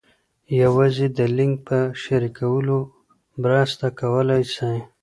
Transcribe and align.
یوازې 0.61 1.07
د 1.17 1.19
لینک 1.37 1.55
په 1.67 1.77
شریکولو 2.01 2.77
مرسته 3.41 3.85
کولای 3.99 4.43
سئ. 4.55 4.77